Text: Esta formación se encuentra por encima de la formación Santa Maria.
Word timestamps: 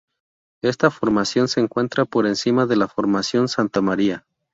Esta 0.63 0.89
formación 0.89 1.47
se 1.47 1.59
encuentra 1.59 2.05
por 2.05 2.25
encima 2.25 2.65
de 2.65 2.75
la 2.75 2.87
formación 2.87 3.47
Santa 3.47 3.81
Maria. 3.81 4.25